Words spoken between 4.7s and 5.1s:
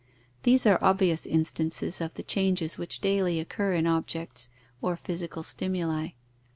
or